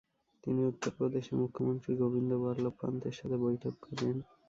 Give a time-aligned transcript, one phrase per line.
[0.43, 4.17] তিনি উত্তরপ্রদেশের মুখ্যমন্ত্রী গোবিন্দ বল্লভ পান্তের সাথে বৈঠক করেন।